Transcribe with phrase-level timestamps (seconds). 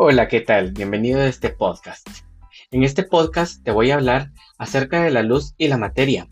[0.00, 0.70] Hola, ¿qué tal?
[0.70, 2.08] Bienvenido a este podcast.
[2.70, 6.28] En este podcast te voy a hablar acerca de la luz y la materia,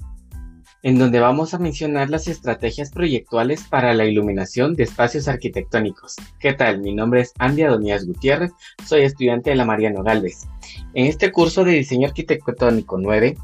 [0.82, 6.16] en donde vamos a mencionar las estrategias proyectuales para la iluminación de espacios arquitectónicos.
[6.38, 6.80] ¿Qué tal?
[6.80, 8.52] Mi nombre es Andy Adonías Gutiérrez,
[8.84, 10.46] soy estudiante de la Mariano Galvez.
[10.94, 13.36] En este curso de diseño arquitectónico 9,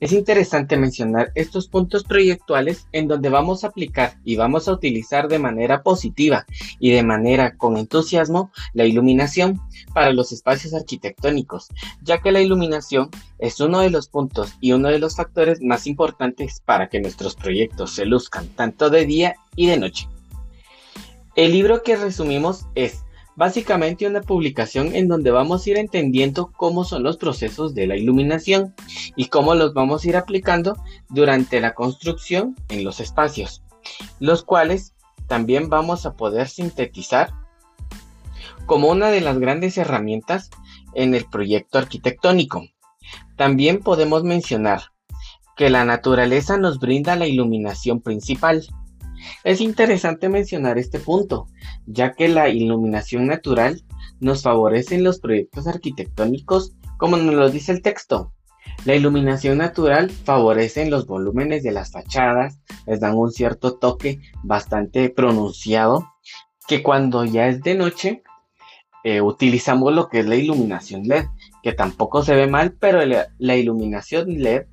[0.00, 5.28] es interesante mencionar estos puntos proyectuales en donde vamos a aplicar y vamos a utilizar
[5.28, 6.46] de manera positiva
[6.78, 9.60] y de manera con entusiasmo la iluminación
[9.92, 11.68] para los espacios arquitectónicos,
[12.02, 15.86] ya que la iluminación es uno de los puntos y uno de los factores más
[15.86, 20.08] importantes para que nuestros proyectos se luzcan tanto de día y de noche.
[21.36, 23.04] El libro que resumimos es
[23.36, 27.96] básicamente una publicación en donde vamos a ir entendiendo cómo son los procesos de la
[27.96, 28.74] iluminación
[29.16, 30.76] y cómo los vamos a ir aplicando
[31.08, 33.62] durante la construcción en los espacios,
[34.20, 34.94] los cuales
[35.26, 37.32] también vamos a poder sintetizar
[38.66, 40.50] como una de las grandes herramientas
[40.94, 42.64] en el proyecto arquitectónico.
[43.36, 44.93] También podemos mencionar
[45.56, 48.66] que la naturaleza nos brinda la iluminación principal.
[49.42, 51.46] Es interesante mencionar este punto,
[51.86, 53.82] ya que la iluminación natural
[54.20, 58.32] nos favorece en los proyectos arquitectónicos, como nos lo dice el texto.
[58.84, 64.20] La iluminación natural favorece en los volúmenes de las fachadas, les dan un cierto toque
[64.42, 66.06] bastante pronunciado,
[66.66, 68.22] que cuando ya es de noche
[69.04, 71.26] eh, utilizamos lo que es la iluminación LED,
[71.62, 74.64] que tampoco se ve mal, pero la, iluminación LED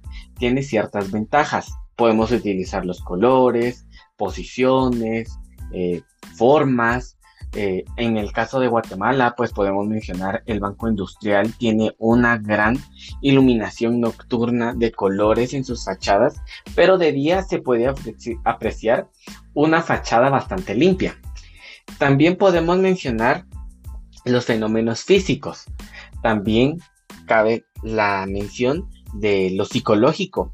[0.41, 1.71] tiene ciertas ventajas.
[1.95, 3.85] Podemos utilizar los colores,
[4.17, 5.37] posiciones,
[5.71, 6.01] eh,
[6.35, 7.19] formas.
[7.53, 12.75] Eh, en el caso de Guatemala, pues podemos mencionar el Banco Industrial tiene una gran
[13.21, 16.41] iluminación nocturna de colores en sus fachadas,
[16.73, 17.93] pero de día se puede
[18.43, 19.09] apreciar
[19.53, 21.19] una fachada bastante limpia.
[21.99, 23.45] También podemos mencionar
[24.25, 25.65] los fenómenos físicos.
[26.23, 26.79] También
[27.27, 30.53] cabe la mención de lo psicológico.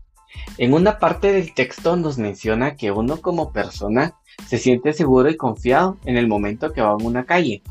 [0.57, 5.37] En una parte del texto nos menciona que uno como persona se siente seguro y
[5.37, 7.61] confiado en el momento que va a una calle.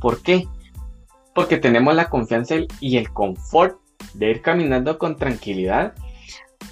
[0.00, 0.46] ¿Por qué?
[1.34, 3.78] Porque tenemos la confianza y el confort
[4.14, 5.94] de ir caminando con tranquilidad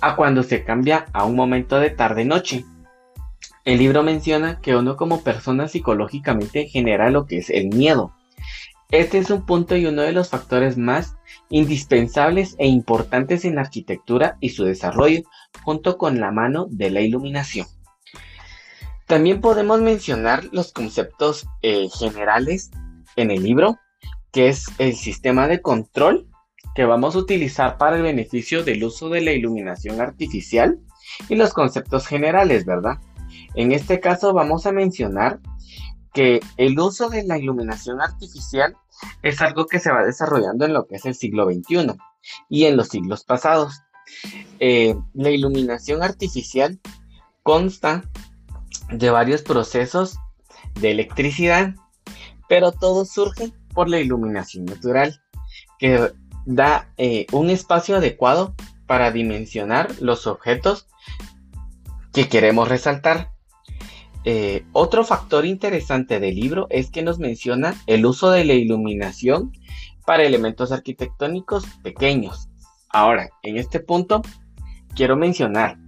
[0.01, 2.65] a cuando se cambia a un momento de tarde-noche.
[3.65, 8.13] El libro menciona que uno como persona psicológicamente genera lo que es el miedo.
[8.95, 11.17] Este es un punto y uno de los factores más
[11.51, 15.23] indispensables e importantes en la arquitectura y su desarrollo,
[15.65, 17.67] junto con la mano de la iluminación.
[19.09, 22.71] También podemos mencionar los conceptos eh, generales
[23.17, 23.81] en el libro,
[24.31, 26.29] que es el sistema de control
[26.77, 30.79] que vamos a utilizar para el beneficio del uso de la iluminación artificial
[31.29, 33.01] y los conceptos generales, ¿verdad?
[33.57, 35.41] En este caso vamos a mencionar
[36.13, 38.77] que el uso de la iluminación artificial
[39.23, 41.95] es algo que se va desarrollando en lo que es el siglo XXI
[42.49, 43.83] y en los siglos pasados.
[44.61, 46.81] Eh, la iluminación artificial
[47.43, 48.03] consta
[48.91, 50.19] de varios procesos
[50.81, 51.75] de electricidad,
[52.49, 55.21] pero todo surge por la iluminación natural,
[55.79, 56.13] que
[56.47, 58.55] da eh, un espacio adecuado
[58.87, 60.87] para dimensionar los objetos
[62.13, 63.34] que queremos resaltar.
[64.25, 69.53] Eh, otro factor interesante del libro es que nos menciona el uso de la iluminación
[70.07, 72.49] para elementos arquitectónicos pequeños.
[72.89, 74.23] Ahora, en este punto,
[74.95, 75.79] quiero mencionar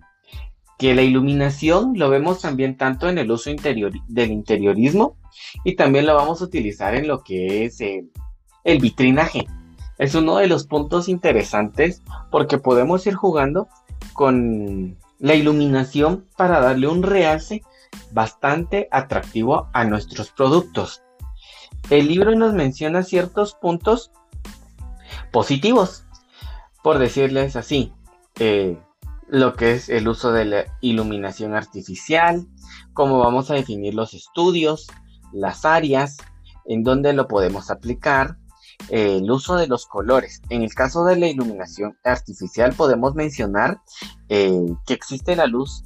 [0.78, 5.16] que la iluminación lo vemos también tanto en el uso interior, del interiorismo
[5.64, 9.46] y también lo vamos a utilizar en lo que es el vitrinaje.
[9.98, 13.68] Es uno de los puntos interesantes porque podemos ir jugando
[14.12, 17.62] con la iluminación para darle un realce
[18.12, 21.02] bastante atractivo a nuestros productos.
[21.90, 24.10] El libro nos menciona ciertos puntos
[25.32, 26.04] positivos,
[26.82, 27.92] por decirles así,
[28.38, 28.78] eh,
[29.28, 32.46] lo que es el uso de la iluminación artificial,
[32.92, 34.86] cómo vamos a definir los estudios,
[35.32, 36.16] las áreas,
[36.64, 38.36] en donde lo podemos aplicar,
[38.88, 40.42] eh, el uso de los colores.
[40.48, 43.80] En el caso de la iluminación artificial podemos mencionar
[44.28, 45.84] eh, que existe la luz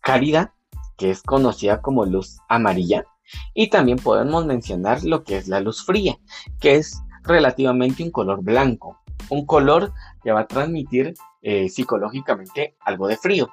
[0.00, 0.54] cálida,
[1.00, 3.06] que es conocida como luz amarilla.
[3.54, 6.18] Y también podemos mencionar lo que es la luz fría,
[6.60, 8.98] que es relativamente un color blanco,
[9.30, 13.48] un color que va a transmitir eh, psicológicamente algo de frío.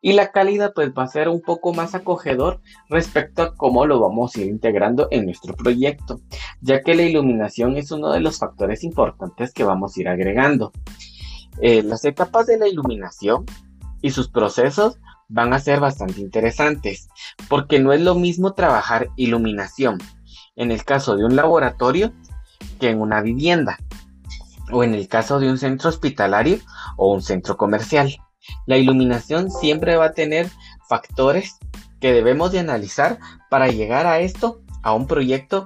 [0.00, 3.98] Y la cálida pues va a ser un poco más acogedor respecto a cómo lo
[3.98, 6.20] vamos a ir integrando en nuestro proyecto,
[6.60, 10.70] ya que la iluminación es uno de los factores importantes que vamos a ir agregando.
[11.60, 13.44] Eh, las etapas de la iluminación
[14.02, 14.98] y sus procesos
[15.32, 17.08] van a ser bastante interesantes,
[17.48, 19.98] porque no es lo mismo trabajar iluminación
[20.56, 22.12] en el caso de un laboratorio
[22.78, 23.78] que en una vivienda
[24.70, 26.58] o en el caso de un centro hospitalario
[26.98, 28.14] o un centro comercial.
[28.66, 30.50] La iluminación siempre va a tener
[30.86, 31.56] factores
[31.98, 33.18] que debemos de analizar
[33.48, 35.64] para llegar a esto, a un proyecto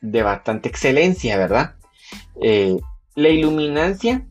[0.00, 1.74] de bastante excelencia, ¿verdad?
[2.40, 2.78] Eh,
[3.16, 4.24] la iluminancia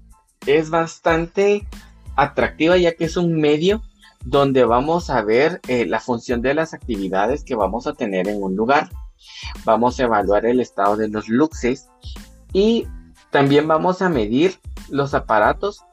[0.45, 1.67] es bastante
[2.15, 3.81] atractiva ya que es un medio
[4.23, 8.41] donde vamos a ver eh, la función de las actividades que vamos a tener en
[8.41, 8.89] un lugar.
[9.65, 11.87] Vamos a evaluar el estado de los luxes
[12.53, 12.87] y
[13.31, 14.59] también vamos a medir
[14.89, 15.83] los aparatos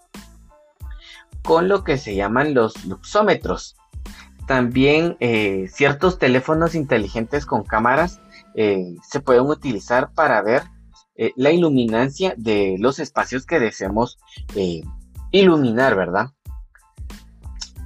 [1.43, 3.77] con lo que se llaman los luxómetros.
[4.47, 8.21] También eh, ciertos teléfonos inteligentes con cámaras
[8.55, 10.63] eh, se pueden utilizar para ver
[11.37, 14.19] la iluminancia de los espacios que deseemos
[15.31, 16.31] iluminar, ¿verdad?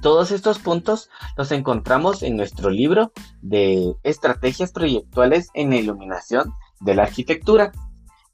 [0.01, 3.11] Todos estos puntos los encontramos en nuestro libro
[3.41, 7.73] de estrategias proyectuales en iluminación de la arquitectura.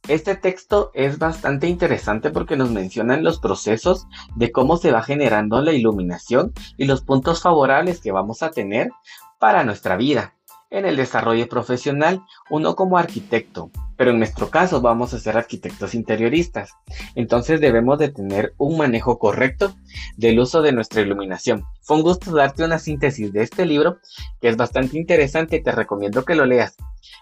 [0.07, 5.59] Este texto es bastante interesante porque nos mencionan los procesos de cómo se va generando
[5.61, 8.91] la iluminación y los puntos favorables que vamos a tener
[9.39, 10.34] para nuestra vida
[10.77, 15.95] en el desarrollo profesional, uno como arquitecto, pero en nuestro caso vamos a ser arquitectos
[15.95, 16.71] interioristas.
[17.15, 19.73] Entonces debemos de tener un manejo correcto
[20.17, 21.63] del uso de nuestra iluminación.
[21.81, 23.99] Fue un gusto darte una síntesis de este libro
[24.41, 26.75] que es bastante interesante y te recomiendo que lo leas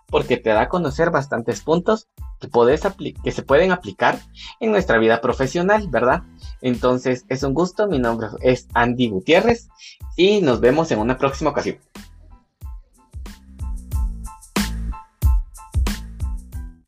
[0.08, 2.08] porque te da a conocer bastantes puntos
[2.40, 4.20] que, que se pueden aplicar
[4.60, 6.24] en nuestra vida profesional, ¿verdad?
[6.62, 9.70] Entonces es un gusto, mi nombre es Andy Gutiérrez
[10.16, 11.78] y nos vemos en una próxima ocasión.